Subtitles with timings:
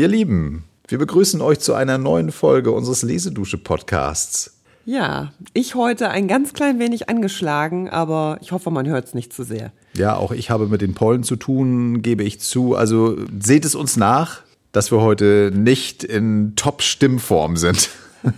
[0.00, 4.60] Ihr Lieben, wir begrüßen euch zu einer neuen Folge unseres Lesedusche-Podcasts.
[4.84, 9.32] Ja, ich heute ein ganz klein wenig angeschlagen, aber ich hoffe, man hört es nicht
[9.32, 9.72] zu sehr.
[9.94, 12.76] Ja, auch ich habe mit den Pollen zu tun, gebe ich zu.
[12.76, 17.90] Also seht es uns nach, dass wir heute nicht in Top-Stimmform sind.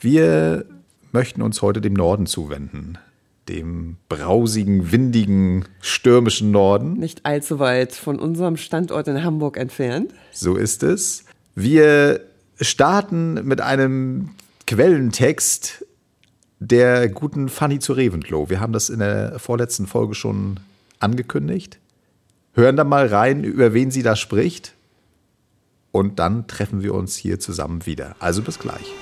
[0.00, 0.64] Wir
[1.12, 2.96] möchten uns heute dem Norden zuwenden.
[3.48, 6.94] Dem brausigen, windigen, stürmischen Norden.
[6.94, 10.14] Nicht allzu weit von unserem Standort in Hamburg entfernt.
[10.32, 11.24] So ist es.
[11.54, 12.20] Wir
[12.60, 14.30] starten mit einem
[14.66, 15.84] Quellentext
[16.60, 18.48] der guten Fanny zu Reventlow.
[18.48, 20.60] Wir haben das in der vorletzten Folge schon
[21.00, 21.78] angekündigt.
[22.54, 24.74] Hören da mal rein, über wen sie da spricht.
[25.90, 28.16] Und dann treffen wir uns hier zusammen wieder.
[28.20, 28.94] Also bis gleich.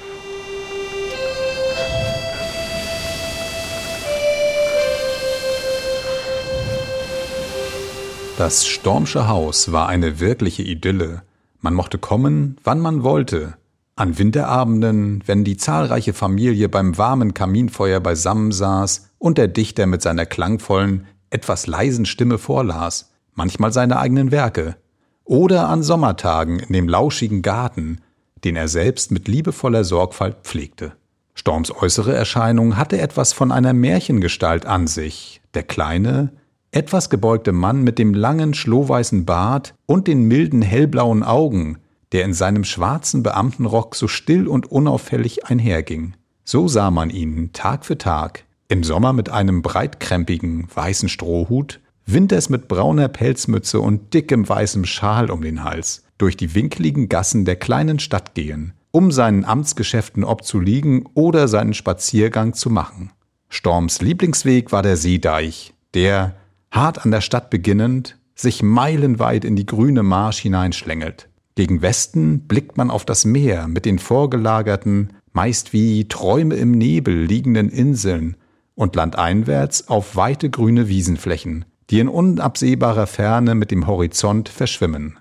[8.40, 11.24] Das Stormsche Haus war eine wirkliche Idylle.
[11.60, 13.58] Man mochte kommen, wann man wollte.
[13.96, 20.00] An Winterabenden, wenn die zahlreiche Familie beim warmen Kaminfeuer beisammen saß und der Dichter mit
[20.00, 24.76] seiner klangvollen, etwas leisen Stimme vorlas, manchmal seine eigenen Werke.
[25.24, 28.00] Oder an Sommertagen in dem lauschigen Garten,
[28.42, 30.92] den er selbst mit liebevoller Sorgfalt pflegte.
[31.34, 35.42] Storms äußere Erscheinung hatte etwas von einer Märchengestalt an sich.
[35.52, 36.32] Der kleine,
[36.72, 41.78] etwas gebeugte Mann mit dem langen, schlohweißen Bart und den milden, hellblauen Augen,
[42.12, 46.14] der in seinem schwarzen Beamtenrock so still und unauffällig einherging.
[46.44, 52.48] So sah man ihn Tag für Tag, im Sommer mit einem breitkrempigen, weißen Strohhut, winters
[52.48, 57.56] mit brauner Pelzmütze und dickem weißem Schal um den Hals, durch die winkligen Gassen der
[57.56, 63.12] kleinen Stadt gehen, um seinen Amtsgeschäften obzuliegen oder seinen Spaziergang zu machen.
[63.48, 66.34] Storms Lieblingsweg war der Seedeich, der,
[66.70, 71.28] hart an der Stadt beginnend, sich meilenweit in die grüne Marsch hineinschlängelt.
[71.54, 77.24] Gegen Westen blickt man auf das Meer mit den vorgelagerten, meist wie Träume im Nebel
[77.24, 78.36] liegenden Inseln
[78.74, 85.18] und landeinwärts auf weite grüne Wiesenflächen, die in unabsehbarer Ferne mit dem Horizont verschwimmen.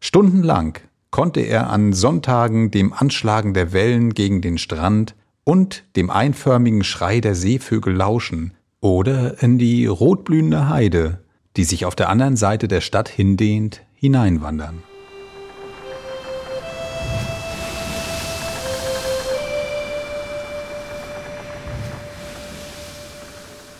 [0.00, 0.78] Stundenlang
[1.10, 7.20] konnte er an Sonntagen dem Anschlagen der Wellen gegen den Strand und dem einförmigen Schrei
[7.20, 11.18] der Seevögel lauschen, oder in die rotblühende Heide,
[11.56, 14.82] die sich auf der anderen Seite der Stadt hindehnt, hineinwandern.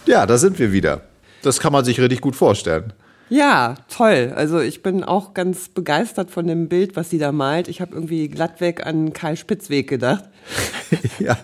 [0.06, 1.03] Ja, da sind wir wieder.
[1.43, 2.93] Das kann man sich richtig gut vorstellen.
[3.28, 4.33] Ja, toll.
[4.34, 7.69] Also ich bin auch ganz begeistert von dem Bild, was sie da malt.
[7.69, 10.25] Ich habe irgendwie glattweg an Kai Spitzweg gedacht.
[11.21, 11.39] ja.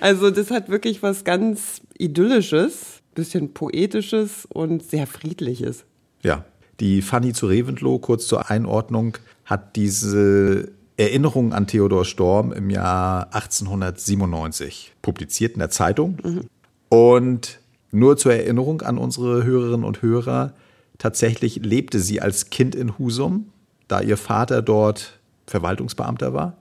[0.00, 5.84] Also das hat wirklich was ganz Idyllisches bisschen Poetisches und sehr Friedliches.
[6.22, 6.44] Ja,
[6.78, 13.34] die Fanny zu Reventlow, kurz zur Einordnung, hat diese Erinnerung an Theodor Storm im Jahr
[13.34, 16.18] 1897 publiziert in der Zeitung.
[16.22, 16.40] Mhm.
[16.88, 17.58] Und
[17.90, 20.52] nur zur Erinnerung an unsere Hörerinnen und Hörer,
[20.98, 23.48] tatsächlich lebte sie als Kind in Husum,
[23.88, 26.56] da ihr Vater dort Verwaltungsbeamter war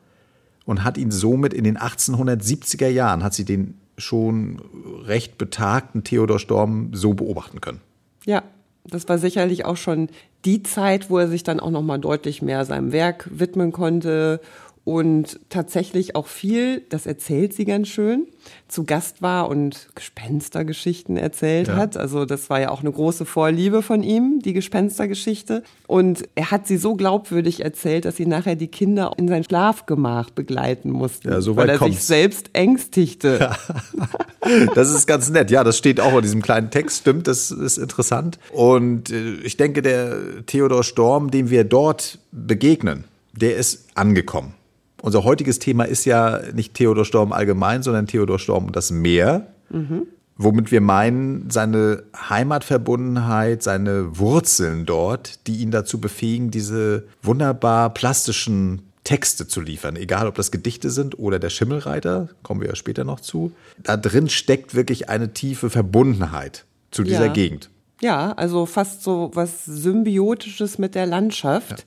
[0.66, 4.62] und hat ihn somit in den 1870er Jahren, hat sie den schon
[5.06, 7.82] recht betagten Theodor Storm so beobachten können.
[8.26, 8.44] Ja,
[8.86, 10.10] das war sicherlich auch schon
[10.46, 14.40] die Zeit, wo er sich dann auch noch mal deutlich mehr seinem Werk widmen konnte
[14.88, 18.26] und tatsächlich auch viel, das erzählt sie ganz schön,
[18.70, 21.76] zu Gast war und Gespenstergeschichten erzählt ja.
[21.76, 21.98] hat.
[21.98, 25.64] Also das war ja auch eine große Vorliebe von ihm, die Gespenstergeschichte.
[25.88, 30.30] Und er hat sie so glaubwürdig erzählt, dass sie nachher die Kinder in sein Schlafgemach
[30.30, 31.98] begleiten mussten, ja, so weil er kommt's.
[31.98, 33.40] sich selbst ängstigte.
[33.42, 33.58] Ja.
[34.76, 35.52] Das ist ganz nett.
[35.52, 38.40] Ja, das steht auch in diesem kleinen Text, stimmt, das ist interessant.
[38.54, 44.54] Und äh, ich denke, der Theodor Storm, dem wir dort begegnen, der ist angekommen
[45.08, 49.48] unser heutiges Thema ist ja nicht Theodor Storm allgemein, sondern Theodor Storm und das Meer.
[49.70, 50.06] Mhm.
[50.36, 58.84] Womit wir meinen, seine Heimatverbundenheit, seine Wurzeln dort, die ihn dazu befähigen, diese wunderbar plastischen
[59.06, 63.06] Texte zu liefern, egal ob das Gedichte sind oder der Schimmelreiter, kommen wir ja später
[63.06, 63.54] noch zu.
[63.82, 67.34] Da drin steckt wirklich eine tiefe Verbundenheit zu dieser ja.
[67.34, 67.70] Gegend.
[68.02, 71.80] Ja, also fast so was Symbiotisches mit der Landschaft.
[71.80, 71.86] Ja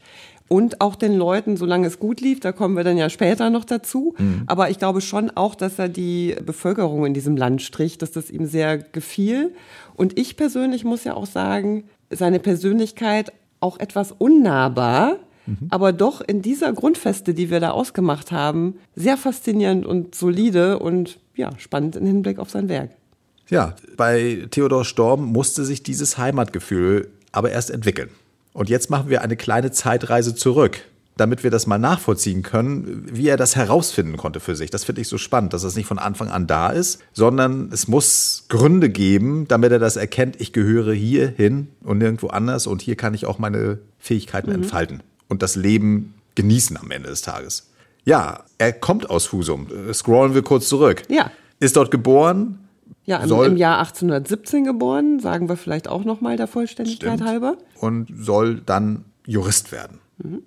[0.53, 3.65] und auch den Leuten, solange es gut lief, da kommen wir dann ja später noch
[3.65, 4.17] dazu.
[4.19, 4.43] Mhm.
[4.47, 8.31] Aber ich glaube schon auch, dass er die Bevölkerung in diesem Land strich, dass das
[8.31, 9.55] ihm sehr gefiel.
[9.95, 15.69] Und ich persönlich muss ja auch sagen, seine Persönlichkeit auch etwas unnahbar, mhm.
[15.71, 21.21] aber doch in dieser Grundfeste, die wir da ausgemacht haben, sehr faszinierend und solide und
[21.37, 22.91] ja, spannend im Hinblick auf sein Werk.
[23.51, 28.11] Ja, bei Theodor Storm musste sich dieses Heimatgefühl aber erst entwickeln.
[28.53, 30.83] Und jetzt machen wir eine kleine Zeitreise zurück.
[31.21, 34.71] damit wir das mal nachvollziehen können, wie er das herausfinden konnte für sich.
[34.71, 37.89] Das finde ich so spannend, dass es nicht von Anfang an da ist, sondern es
[37.89, 42.81] muss Gründe geben, damit er das erkennt, ich gehöre hier hin und nirgendwo anders und
[42.81, 44.57] hier kann ich auch meine Fähigkeiten mhm.
[44.63, 47.71] entfalten und das Leben genießen am Ende des Tages.
[48.07, 49.67] Ja, er kommt aus Husum.
[49.93, 51.03] Scrollen wir kurz zurück.
[51.11, 51.31] Ja.
[51.59, 52.60] Ist dort geboren.
[53.11, 57.29] Ja, im, im Jahr 1817 geboren, sagen wir vielleicht auch nochmal der Vollständigkeit Stimmt.
[57.29, 57.59] halber.
[57.81, 59.99] Und soll dann Jurist werden.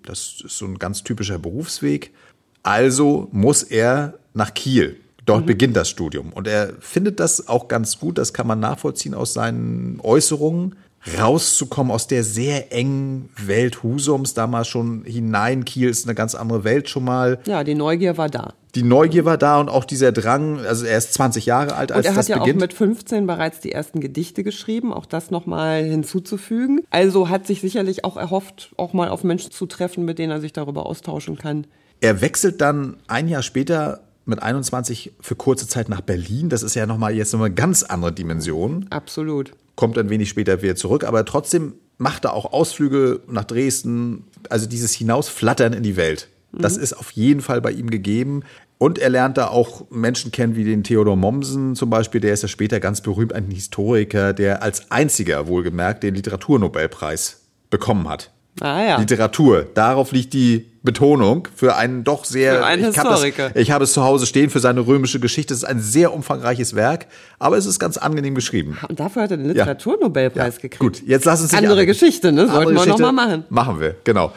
[0.04, 2.14] Das ist so ein ganz typischer Berufsweg.
[2.62, 4.98] Also muss er nach Kiel.
[5.26, 5.48] Dort mhm.
[5.48, 6.32] beginnt das Studium.
[6.34, 10.76] Und er findet das auch ganz gut, das kann man nachvollziehen aus seinen Äußerungen,
[11.18, 15.66] rauszukommen aus der sehr engen Welt Husums, damals schon hinein.
[15.66, 17.40] Kiel ist eine ganz andere Welt schon mal.
[17.46, 18.54] Ja, die Neugier war da.
[18.76, 22.00] Die Neugier war da und auch dieser Drang, also er ist 20 Jahre alt, als
[22.00, 22.58] und er das hat ja beginnt.
[22.58, 26.82] auch mit 15 bereits die ersten Gedichte geschrieben, auch das nochmal hinzuzufügen.
[26.90, 30.42] Also hat sich sicherlich auch erhofft, auch mal auf Menschen zu treffen, mit denen er
[30.42, 31.68] sich darüber austauschen kann.
[32.02, 36.50] Er wechselt dann ein Jahr später mit 21 für kurze Zeit nach Berlin.
[36.50, 38.88] Das ist ja nochmal jetzt nochmal eine ganz andere Dimension.
[38.90, 44.26] Absolut kommt ein wenig später wieder zurück, aber trotzdem macht er auch Ausflüge nach Dresden,
[44.50, 46.28] also dieses Hinausflattern in die Welt.
[46.52, 46.84] Das mhm.
[46.84, 48.44] ist auf jeden Fall bei ihm gegeben.
[48.78, 52.42] Und er lernt da auch Menschen kennen wie den Theodor Mommsen zum Beispiel, der ist
[52.42, 58.32] ja später ganz berühmt, ein Historiker, der als einziger wohlgemerkt den Literaturnobelpreis bekommen hat.
[58.62, 58.98] Ah, ja.
[58.98, 59.66] Literatur.
[59.74, 62.58] Darauf liegt die Betonung für einen doch sehr.
[62.58, 63.50] Für einen ich Historiker.
[63.50, 65.54] Das, ich habe es zu Hause stehen für seine römische Geschichte.
[65.54, 67.08] Es ist ein sehr umfangreiches Werk,
[67.40, 68.78] aber es ist ganz angenehm geschrieben.
[68.88, 70.62] Und dafür hat er den Literaturnobelpreis ja.
[70.62, 70.80] gekriegt.
[70.80, 72.48] Gut, jetzt lass uns nicht Andere Geschichte, ne?
[72.48, 73.46] Sollten wir nochmal machen.
[73.50, 74.34] Machen wir, genau.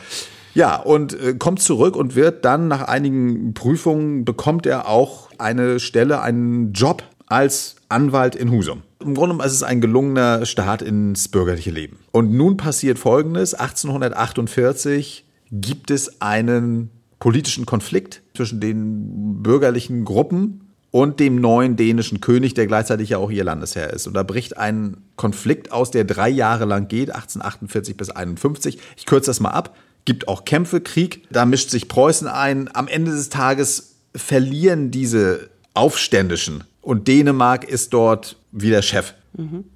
[0.54, 5.80] Ja, und äh, kommt zurück und wird dann nach einigen Prüfungen bekommt er auch eine
[5.80, 8.82] Stelle, einen Job als Anwalt in Husum.
[9.00, 11.98] Im Grunde genommen ist es ein gelungener Start ins bürgerliche Leben.
[12.12, 13.54] Und nun passiert Folgendes.
[13.54, 22.54] 1848 gibt es einen politischen Konflikt zwischen den bürgerlichen Gruppen und dem neuen dänischen König,
[22.54, 24.06] der gleichzeitig ja auch ihr Landesherr ist.
[24.06, 28.78] Und da bricht ein Konflikt aus, der drei Jahre lang geht, 1848 bis 51.
[28.96, 29.76] Ich kürze das mal ab.
[30.04, 31.26] Gibt auch Kämpfe, Krieg.
[31.30, 32.74] Da mischt sich Preußen ein.
[32.74, 39.14] Am Ende des Tages verlieren diese Aufständischen und Dänemark ist dort wieder Chef.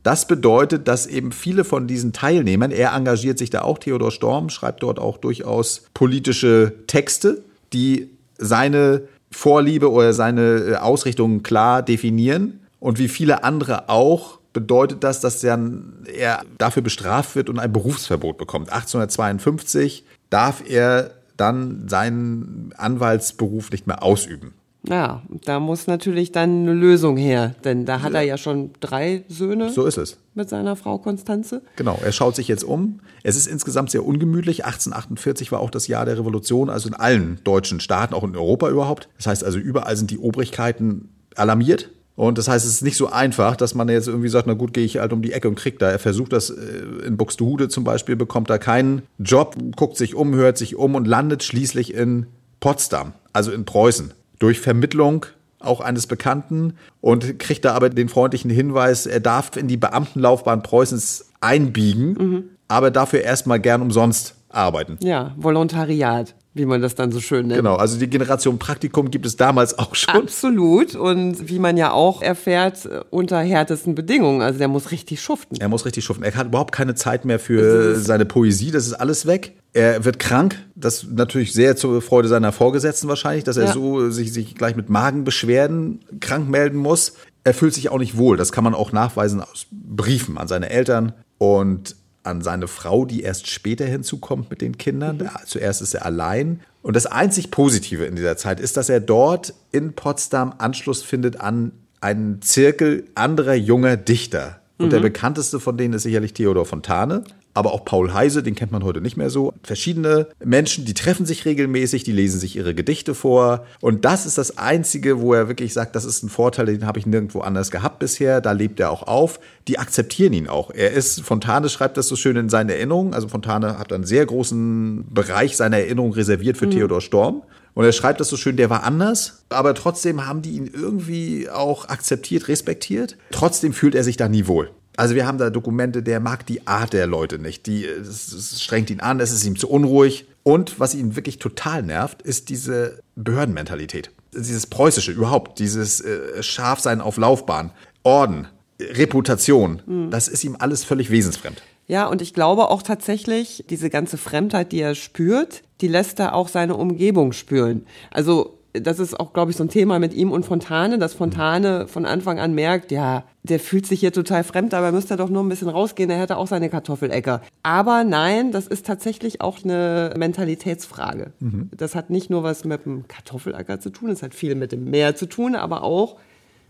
[0.05, 4.49] Das bedeutet, dass eben viele von diesen Teilnehmern, er engagiert sich da auch, Theodor Storm
[4.49, 7.43] schreibt dort auch durchaus politische Texte,
[7.73, 9.03] die seine
[9.33, 12.61] Vorliebe oder seine äh, Ausrichtung klar definieren.
[12.79, 18.39] Und wie viele andere auch, bedeutet das, dass er dafür bestraft wird und ein Berufsverbot
[18.39, 18.71] bekommt.
[18.71, 24.55] 1852 darf er dann seinen Anwaltsberuf nicht mehr ausüben.
[24.89, 28.21] Ja, da muss natürlich dann eine Lösung her, denn da hat ja.
[28.21, 29.71] er ja schon drei Söhne.
[29.71, 30.17] So ist es.
[30.35, 31.63] Mit seiner Frau Konstanze.
[31.77, 33.01] Genau, er schaut sich jetzt um.
[33.23, 34.65] Es ist insgesamt sehr ungemütlich.
[34.65, 38.71] 1848 war auch das Jahr der Revolution, also in allen deutschen Staaten, auch in Europa
[38.71, 39.09] überhaupt.
[39.19, 41.91] Das heißt also, überall sind die Obrigkeiten alarmiert.
[42.17, 44.75] Und das heißt, es ist nicht so einfach, dass man jetzt irgendwie sagt, na gut,
[44.75, 45.91] gehe ich halt um die Ecke und krieg da.
[45.91, 50.35] Er versucht das äh, in Buxtehude zum Beispiel, bekommt da keinen Job, guckt sich um,
[50.35, 52.27] hört sich um und landet schließlich in
[52.61, 55.27] Potsdam, also in Preußen durch Vermittlung
[55.61, 60.63] auch eines Bekannten und kriegt da aber den freundlichen Hinweis, er darf in die Beamtenlaufbahn
[60.63, 62.45] Preußens einbiegen, mhm.
[62.67, 64.99] aber dafür erstmal gern umsonst arbeiten.
[65.01, 67.59] Ja, Volontariat wie man das dann so schön nennt.
[67.59, 70.15] Genau, also die Generation Praktikum gibt es damals auch schon.
[70.15, 70.97] Absolut.
[70.97, 74.43] Und wie man ja auch erfährt, unter härtesten Bedingungen.
[74.43, 75.57] Also der muss richtig schuften.
[75.61, 76.25] Er muss richtig schuften.
[76.25, 78.73] Er hat überhaupt keine Zeit mehr für seine Poesie.
[78.73, 79.57] Das ist alles weg.
[79.73, 83.73] Er wird krank, das natürlich sehr zur Freude seiner Vorgesetzten wahrscheinlich, dass er ja.
[83.73, 87.15] so sich, sich gleich mit Magenbeschwerden krank melden muss.
[87.45, 88.37] Er fühlt sich auch nicht wohl.
[88.37, 91.13] Das kann man auch nachweisen aus Briefen an seine Eltern.
[91.39, 95.19] Und an seine Frau, die erst später hinzukommt mit den Kindern.
[95.19, 95.29] Mhm.
[95.47, 96.61] Zuerst ist er allein.
[96.83, 101.41] Und das einzig Positive in dieser Zeit ist, dass er dort in Potsdam Anschluss findet
[101.41, 104.61] an einen Zirkel anderer junger Dichter.
[104.79, 104.91] Und mhm.
[104.91, 107.25] der bekannteste von denen ist sicherlich Theodor Fontane
[107.61, 109.53] aber auch Paul Heise, den kennt man heute nicht mehr so.
[109.63, 113.67] Verschiedene Menschen, die treffen sich regelmäßig, die lesen sich ihre Gedichte vor.
[113.83, 116.99] Und das ist das Einzige, wo er wirklich sagt, das ist ein Vorteil, den habe
[116.99, 118.41] ich nirgendwo anders gehabt bisher.
[118.41, 119.41] Da lebt er auch auf.
[119.69, 120.71] Die akzeptieren ihn auch.
[120.71, 123.13] Er ist, Fontane schreibt das so schön in seinen Erinnerungen.
[123.13, 126.71] Also Fontane hat einen sehr großen Bereich seiner Erinnerung reserviert für mhm.
[126.71, 127.43] Theodor Storm.
[127.75, 131.49] Und er schreibt das so schön, der war anders, aber trotzdem haben die ihn irgendwie
[131.51, 133.17] auch akzeptiert, respektiert.
[133.31, 134.71] Trotzdem fühlt er sich da nie wohl.
[134.97, 137.67] Also wir haben da Dokumente, der mag die Art der Leute nicht.
[137.67, 140.27] Die, es, strengt ihn an, es ist ihm zu unruhig.
[140.43, 144.11] Und was ihn wirklich total nervt, ist diese Behördenmentalität.
[144.35, 148.47] Dieses Preußische überhaupt, dieses äh, Scharfsein auf Laufbahn, Orden,
[148.81, 150.11] Reputation, mhm.
[150.11, 151.63] das ist ihm alles völlig wesensfremd.
[151.87, 156.35] Ja, und ich glaube auch tatsächlich, diese ganze Fremdheit, die er spürt, die lässt er
[156.35, 157.85] auch seine Umgebung spüren.
[158.13, 161.89] Also das ist auch, glaube ich, so ein Thema mit ihm und Fontane, dass Fontane
[161.89, 165.29] von Anfang an merkt, ja, der fühlt sich hier total fremd, dabei müsste er doch
[165.29, 167.41] nur ein bisschen rausgehen, er hätte auch seine Kartoffelecke.
[167.63, 171.33] Aber nein, das ist tatsächlich auch eine Mentalitätsfrage.
[171.41, 171.71] Mhm.
[171.77, 174.91] Das hat nicht nur was mit dem Kartoffelacker zu tun, es hat viel mit dem
[174.91, 176.17] Meer zu tun, aber auch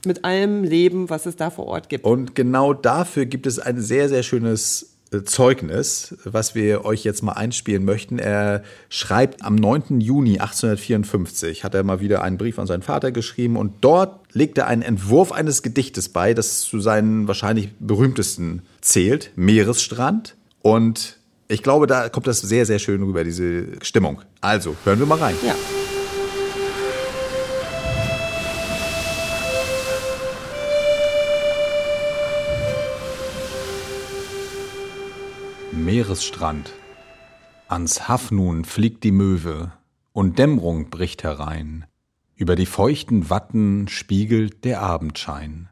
[0.07, 2.05] mit allem Leben, was es da vor Ort gibt.
[2.07, 7.33] Und genau dafür gibt es ein sehr, sehr schönes Zeugnis, was wir euch jetzt mal
[7.33, 8.19] einspielen möchten.
[8.19, 10.01] Er schreibt am 9.
[10.01, 14.57] Juni 1854, hat er mal wieder einen Brief an seinen Vater geschrieben und dort legt
[14.59, 20.37] er einen Entwurf eines Gedichtes bei, das zu seinen wahrscheinlich berühmtesten zählt, Meeresstrand.
[20.63, 21.17] Und
[21.49, 24.23] ich glaube, da kommt das sehr, sehr schön rüber, diese Stimmung.
[24.41, 25.35] Also, hören wir mal rein.
[25.45, 25.55] Ja.
[35.91, 36.71] Meeresstrand.
[37.67, 39.73] Ans Haff nun fliegt die Möwe,
[40.13, 41.85] und Dämmrung bricht herein.
[42.37, 45.69] Über die feuchten Watten spiegelt der Abendschein.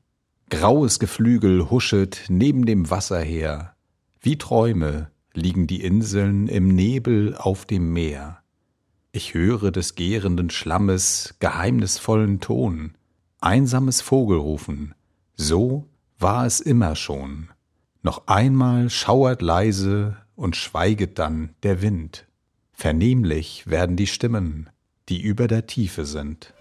[0.50, 3.76] Graues Geflügel huschet neben dem Wasser her.
[4.20, 8.40] Wie Träume liegen die Inseln im Nebel auf dem Meer.
[9.12, 12.96] Ich höre des gärenden Schlammes geheimnisvollen Ton,
[13.40, 14.96] einsames Vogelrufen,
[15.36, 15.86] so
[16.18, 17.50] war es immer schon.
[18.08, 22.24] Noch einmal schauert leise und schweiget dann der Wind.
[22.72, 24.70] Vernehmlich werden die Stimmen,
[25.10, 26.54] die über der Tiefe sind.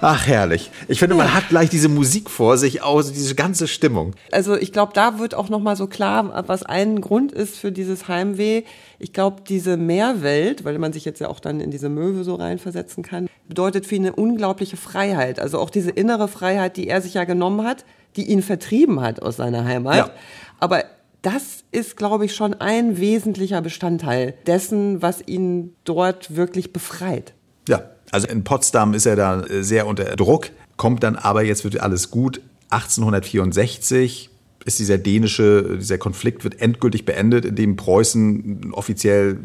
[0.00, 0.70] Ach, herrlich.
[0.88, 4.14] Ich finde, man hat gleich diese Musik vor sich, aus, diese ganze Stimmung.
[4.30, 8.08] Also ich glaube, da wird auch nochmal so klar, was ein Grund ist für dieses
[8.08, 8.64] Heimweh.
[8.98, 12.34] Ich glaube, diese Meerwelt, weil man sich jetzt ja auch dann in diese Möwe so
[12.34, 15.38] reinversetzen kann, bedeutet für ihn eine unglaubliche Freiheit.
[15.40, 17.84] Also auch diese innere Freiheit, die er sich ja genommen hat,
[18.16, 19.96] die ihn vertrieben hat aus seiner Heimat.
[19.96, 20.10] Ja.
[20.58, 20.84] Aber
[21.22, 27.34] das ist, glaube ich, schon ein wesentlicher Bestandteil dessen, was ihn dort wirklich befreit.
[27.68, 31.64] Ja, also in Potsdam ist er da äh, sehr unter Druck, kommt dann aber, jetzt
[31.64, 32.40] wird alles gut.
[32.70, 34.30] 1864
[34.64, 39.38] ist dieser dänische, dieser Konflikt wird endgültig beendet, indem Preußen offiziell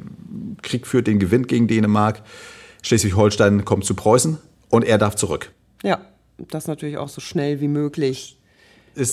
[0.62, 2.22] Krieg führt, den gewinnt gegen Dänemark.
[2.82, 4.38] Schleswig-Holstein kommt zu Preußen
[4.70, 5.52] und er darf zurück.
[5.84, 6.00] Ja,
[6.38, 8.38] das natürlich auch so schnell wie möglich.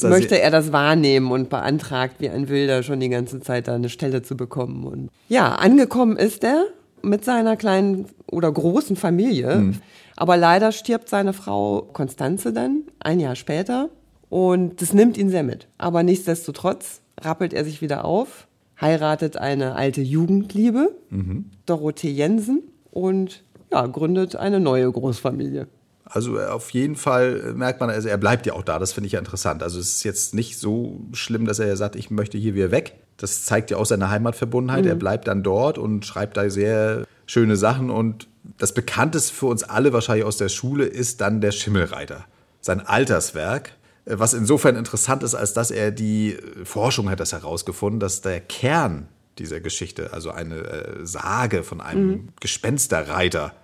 [0.02, 3.88] möchte er das wahrnehmen und beantragt wie ein Wilder schon die ganze Zeit da eine
[3.88, 4.84] Stelle zu bekommen.
[4.84, 6.66] Und ja, angekommen ist er
[7.02, 9.56] mit seiner kleinen oder großen Familie.
[9.56, 9.74] Mhm.
[10.16, 13.88] Aber leider stirbt seine Frau Konstanze dann ein Jahr später
[14.28, 15.68] und das nimmt ihn sehr mit.
[15.78, 18.48] Aber nichtsdestotrotz rappelt er sich wieder auf,
[18.80, 21.50] heiratet eine alte Jugendliebe, mhm.
[21.66, 25.68] Dorothee Jensen und ja, gründet eine neue Großfamilie.
[26.04, 28.78] Also äh, auf jeden Fall merkt man, also er bleibt ja auch da.
[28.78, 29.62] Das finde ich ja interessant.
[29.62, 32.70] Also es ist jetzt nicht so schlimm, dass er ja sagt, ich möchte hier wieder
[32.70, 32.94] weg.
[33.18, 34.84] Das zeigt ja auch seine Heimatverbundenheit.
[34.84, 34.90] Mhm.
[34.90, 37.90] Er bleibt dann dort und schreibt da sehr schöne Sachen.
[37.90, 42.24] Und das bekannteste für uns alle wahrscheinlich aus der Schule ist dann der Schimmelreiter.
[42.60, 43.72] Sein Alterswerk.
[44.06, 48.22] Äh, was insofern interessant ist, als dass er die äh, Forschung hat das herausgefunden, dass
[48.22, 49.08] der Kern
[49.38, 52.28] dieser Geschichte, also eine äh, Sage von einem mhm.
[52.40, 53.54] Gespensterreiter,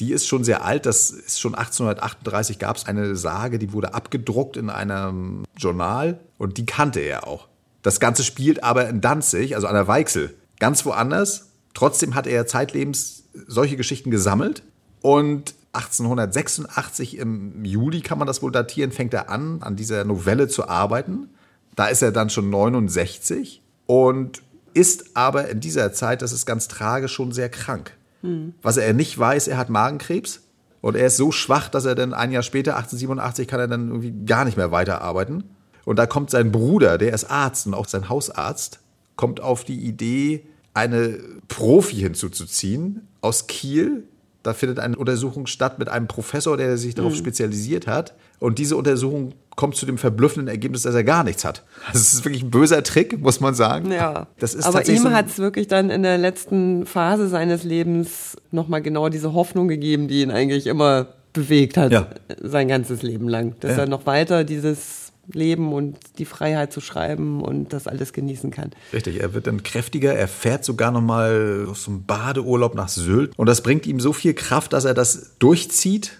[0.00, 0.86] die ist schon sehr alt.
[0.86, 6.58] Das ist schon 1838 gab es eine Sage, die wurde abgedruckt in einem Journal und
[6.58, 7.48] die kannte er auch.
[7.82, 11.50] Das Ganze spielt aber in Danzig, also an der Weichsel, ganz woanders.
[11.74, 14.62] Trotzdem hat er zeitlebens solche Geschichten gesammelt
[15.00, 20.48] und 1886 im Juli kann man das wohl datieren, fängt er an, an dieser Novelle
[20.48, 21.28] zu arbeiten.
[21.74, 24.42] Da ist er dann schon 69 und
[24.74, 27.92] ist aber in dieser Zeit, das ist ganz tragisch, schon sehr krank.
[28.22, 28.54] Mhm.
[28.62, 30.42] Was er nicht weiß, er hat Magenkrebs
[30.80, 33.88] und er ist so schwach, dass er dann ein Jahr später, 1887, kann er dann
[33.88, 35.44] irgendwie gar nicht mehr weiterarbeiten.
[35.84, 38.80] Und da kommt sein Bruder, der ist Arzt und auch sein Hausarzt,
[39.16, 44.04] kommt auf die Idee, eine Profi hinzuzuziehen aus Kiel.
[44.42, 47.18] Da findet eine Untersuchung statt mit einem Professor, der sich darauf mhm.
[47.18, 48.14] spezialisiert hat.
[48.38, 51.62] Und diese Untersuchung kommt zu dem verblüffenden Ergebnis, dass er gar nichts hat.
[51.92, 53.92] Das ist wirklich ein böser Trick, muss man sagen.
[53.92, 54.26] Ja.
[54.38, 58.36] Das ist Aber ihm so hat es wirklich dann in der letzten Phase seines Lebens
[58.50, 62.08] nochmal genau diese Hoffnung gegeben, die ihn eigentlich immer bewegt hat, ja.
[62.40, 63.54] sein ganzes Leben lang.
[63.60, 63.84] Dass ja.
[63.84, 68.72] er noch weiter dieses leben und die Freiheit zu schreiben und das alles genießen kann.
[68.92, 73.32] Richtig, er wird dann kräftiger, er fährt sogar noch mal aus einem Badeurlaub nach Sylt
[73.38, 76.18] und das bringt ihm so viel Kraft, dass er das durchzieht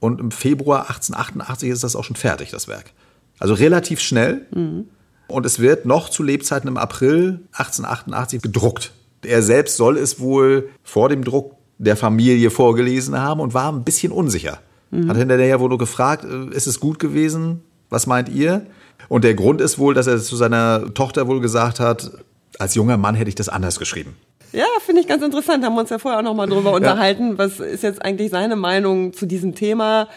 [0.00, 2.92] und im Februar 1888 ist das auch schon fertig, das Werk.
[3.38, 4.86] Also relativ schnell mhm.
[5.28, 8.92] und es wird noch zu Lebzeiten im April 1888 gedruckt.
[9.22, 13.84] Er selbst soll es wohl vor dem Druck der Familie vorgelesen haben und war ein
[13.84, 15.08] bisschen unsicher Mhm.
[15.08, 17.62] Hat hinterher wohl nur gefragt, äh, ist es gut gewesen?
[17.88, 18.66] Was meint ihr?
[19.08, 22.10] Und der Grund ist wohl, dass er zu seiner Tochter wohl gesagt hat,
[22.58, 24.16] als junger Mann hätte ich das anders geschrieben.
[24.52, 25.64] Ja, finde ich ganz interessant.
[25.64, 27.30] Haben wir uns ja vorher auch noch mal drüber unterhalten.
[27.30, 27.38] Ja.
[27.38, 30.08] Was ist jetzt eigentlich seine Meinung zu diesem Thema?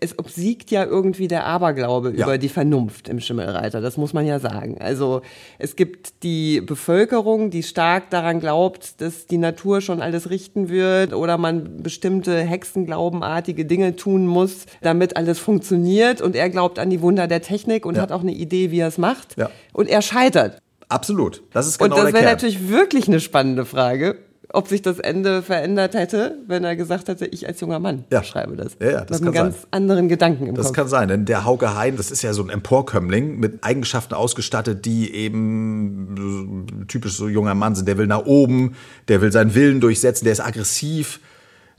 [0.00, 2.24] es obsiegt ja irgendwie der Aberglaube ja.
[2.24, 3.80] über die Vernunft im Schimmelreiter.
[3.80, 4.76] Das muss man ja sagen.
[4.78, 5.22] Also
[5.58, 11.14] es gibt die Bevölkerung, die stark daran glaubt, dass die Natur schon alles richten wird
[11.14, 16.20] oder man bestimmte hexenglaubenartige Dinge tun muss, damit alles funktioniert.
[16.20, 18.02] Und er glaubt an die Wunder der Technik und ja.
[18.02, 19.36] hat auch eine Idee, wie er es macht.
[19.36, 19.50] Ja.
[19.72, 20.60] Und er scheitert.
[20.88, 21.42] Absolut.
[21.52, 24.18] Das ist genau Und das wäre natürlich wirklich eine spannende Frage
[24.54, 28.22] ob sich das Ende verändert hätte, wenn er gesagt hätte, ich als junger Mann ja.
[28.22, 28.76] schreibe das.
[28.80, 29.68] Ja, ja das mit einem ganz sein.
[29.72, 30.76] anderen Gedanken im das Kopf.
[30.76, 34.14] Das kann sein, denn der Hauke Hein, das ist ja so ein Emporkömmling mit Eigenschaften
[34.14, 37.88] ausgestattet, die eben typisch so junger Mann sind.
[37.88, 38.76] Der will nach oben,
[39.08, 41.20] der will seinen Willen durchsetzen, der ist aggressiv,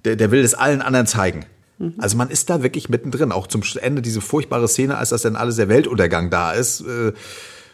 [0.03, 1.45] der, der will es allen anderen zeigen.
[1.77, 1.93] Mhm.
[1.97, 5.37] Also man ist da wirklich mittendrin, auch zum Ende diese furchtbare Szene, als das dann
[5.37, 6.81] alles der Weltuntergang da ist.
[6.81, 7.13] Äh,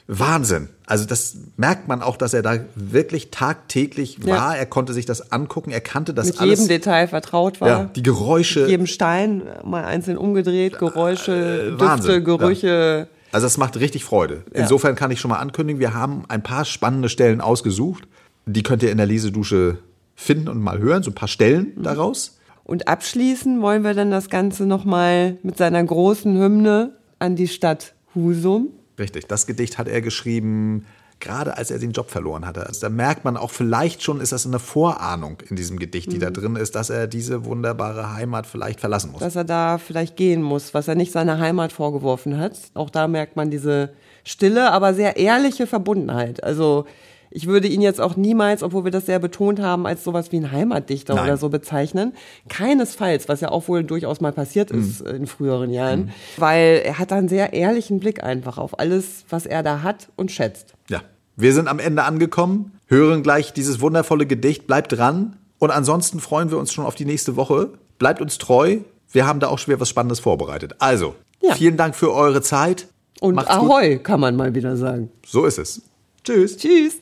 [0.08, 0.70] Wahnsinn.
[0.86, 4.53] Also das merkt man auch, dass er da wirklich tagtäglich war.
[4.53, 4.55] Ja.
[4.55, 6.60] Er konnte sich das angucken, er kannte das Mit alles.
[6.60, 7.67] jedem Detail vertraut war.
[7.67, 8.62] Ja, die Geräusche.
[8.62, 13.08] Mit jedem Stein mal einzeln umgedreht, Geräusche, äh, Düfte, Gerüche.
[13.10, 13.17] Ja.
[13.31, 14.43] Also das macht richtig Freude.
[14.51, 18.08] Insofern kann ich schon mal ankündigen, wir haben ein paar spannende Stellen ausgesucht.
[18.46, 19.77] Die könnt ihr in der Lesedusche
[20.15, 21.84] finden und mal hören, so ein paar Stellen mhm.
[21.84, 22.38] daraus.
[22.63, 27.93] Und abschließen wollen wir dann das Ganze nochmal mit seiner großen Hymne an die Stadt
[28.13, 28.70] Husum.
[29.00, 30.86] Richtig, das Gedicht hat er geschrieben,
[31.21, 32.65] gerade als er den Job verloren hatte.
[32.65, 36.17] Also da merkt man auch, vielleicht schon ist das eine Vorahnung in diesem Gedicht, die
[36.17, 36.21] mhm.
[36.21, 39.21] da drin ist, dass er diese wunderbare Heimat vielleicht verlassen muss.
[39.21, 42.57] Dass er da vielleicht gehen muss, was er nicht seiner Heimat vorgeworfen hat.
[42.74, 43.93] Auch da merkt man diese
[44.25, 46.43] stille, aber sehr ehrliche Verbundenheit.
[46.43, 46.86] Also
[47.32, 50.38] ich würde ihn jetzt auch niemals, obwohl wir das sehr betont haben, als sowas wie
[50.38, 51.26] ein Heimatdichter Nein.
[51.26, 52.14] oder so bezeichnen.
[52.50, 54.82] Keinesfalls, was ja auch wohl durchaus mal passiert mhm.
[54.82, 56.10] ist in früheren Jahren, mhm.
[56.38, 60.32] weil er hat einen sehr ehrlichen Blick einfach auf alles, was er da hat und
[60.32, 60.74] schätzt.
[60.89, 61.02] Ja.
[61.38, 66.52] Wir sind am Ende angekommen, hören gleich dieses wundervolle Gedicht, bleibt dran und ansonsten freuen
[66.52, 67.70] wir uns schon auf die nächste Woche.
[67.98, 68.80] Bleibt uns treu,
[69.12, 70.76] wir haben da auch schwer was Spannendes vorbereitet.
[70.80, 71.56] Also, ja.
[71.56, 72.88] vielen Dank für eure Zeit.
[73.20, 74.04] Und Macht's Ahoi, gut.
[74.04, 75.12] kann man mal wieder sagen.
[75.26, 75.82] So ist es.
[76.24, 76.58] Tschüss.
[76.58, 76.98] Tschüss.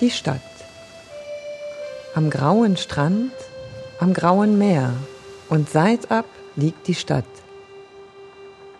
[0.00, 0.40] Die Stadt.
[2.14, 3.32] Am grauen Strand,
[3.98, 4.92] am grauen Meer
[5.48, 6.24] und seitab
[6.56, 7.24] liegt die Stadt.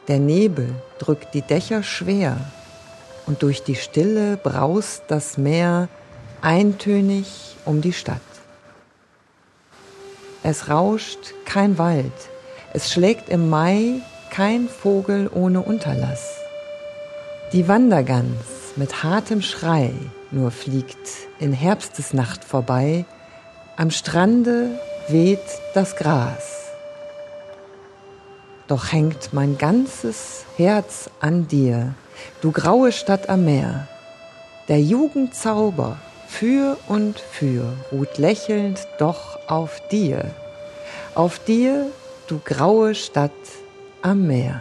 [0.06, 2.36] Der Nebel drückt die Dächer schwer
[3.26, 5.88] und durch die Stille braust das Meer
[6.40, 8.20] eintönig um die Stadt.
[10.42, 12.12] Es rauscht kein Wald,
[12.72, 14.00] es schlägt im Mai
[14.30, 16.36] kein Vogel ohne Unterlass.
[17.52, 19.92] Die Wandergans mit hartem Schrei
[20.30, 20.96] nur fliegt
[21.40, 23.04] in Herbstesnacht vorbei,
[23.76, 25.40] am Strande weht
[25.74, 26.70] das Gras.
[28.68, 31.94] Doch hängt mein ganzes Herz an dir,
[32.40, 33.88] du graue Stadt am Meer.
[34.68, 35.96] Der Jugendzauber
[36.28, 40.30] für und für ruht lächelnd doch auf dir,
[41.14, 41.86] auf dir,
[42.26, 43.32] du graue Stadt
[44.02, 44.60] am Meer.